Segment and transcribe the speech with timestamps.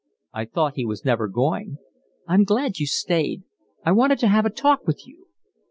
[0.33, 1.77] "I thought he was never going."
[2.27, 3.43] "I'm glad you stayed.
[3.85, 5.27] I wanted to have a talk with you."